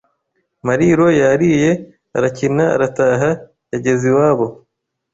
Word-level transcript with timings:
Mariro 0.67 1.07
yariye, 1.21 1.71
arakina, 2.17 2.65
arataha 2.75 3.29
yagezeiwabo. 3.73 4.47